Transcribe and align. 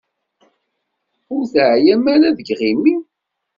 Ur 1.33 1.43
teεyam 1.53 2.03
ara 2.13 2.35
seg 2.37 2.47
yiɣimi? 2.47 2.95